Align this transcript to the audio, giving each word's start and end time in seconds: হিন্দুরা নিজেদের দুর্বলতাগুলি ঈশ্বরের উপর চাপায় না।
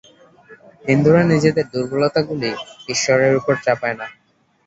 হিন্দুরা 0.85 1.21
নিজেদের 1.23 1.65
দুর্বলতাগুলি 1.73 2.49
ঈশ্বরের 2.89 3.33
উপর 3.35 3.53
চাপায় 3.65 3.95
না। 3.99 4.07